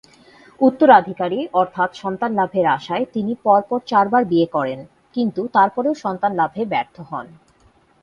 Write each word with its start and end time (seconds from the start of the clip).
উত্তরাধিকারী 0.61 1.39
অর্থ্যাৎ 1.53 1.91
সন্তান 1.95 2.31
লাভের 2.33 2.65
আশায় 2.67 3.05
তিনি 3.13 3.31
পরপর 3.43 3.79
চারবার 3.87 4.23
বিয়ে 4.25 4.47
করেন 4.47 4.79
কিন্তু 5.15 5.41
তারপরেও 5.47 5.93
সন্তান 5.95 6.31
লাভে 6.35 6.61
ব্যর্থ 6.65 6.95
হন। 7.09 7.27